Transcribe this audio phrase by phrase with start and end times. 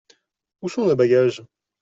[0.63, 1.43] Où sont nos bagages?…